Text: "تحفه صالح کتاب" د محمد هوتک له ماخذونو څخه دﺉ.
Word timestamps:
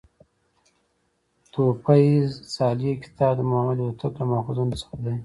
"تحفه 1.53 1.99
صالح 2.55 2.93
کتاب" 3.03 3.33
د 3.37 3.41
محمد 3.49 3.77
هوتک 3.85 4.13
له 4.17 4.25
ماخذونو 4.31 4.73
څخه 4.81 4.93
دﺉ. 5.03 5.13